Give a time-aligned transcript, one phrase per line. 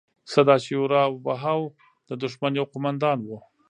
[0.33, 1.61] سداشیو راو بهاو
[2.09, 3.29] د دښمن یو قوماندان و.